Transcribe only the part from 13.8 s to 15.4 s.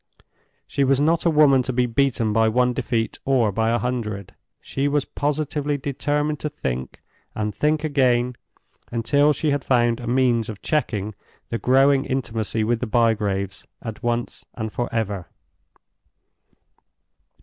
at once and forever.